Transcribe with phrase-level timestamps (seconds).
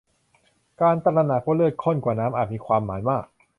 [0.81, 3.25] การตระหนักว่าเลือดข้นกว่าน้ำอาจมีความหมายมาก